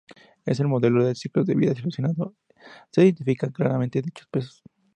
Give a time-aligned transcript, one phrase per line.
[0.47, 2.35] En el modelo de ciclo de vida seleccionado,
[2.91, 4.63] se identifican claramente dichos pasos.